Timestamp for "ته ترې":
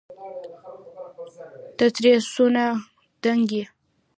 1.77-2.13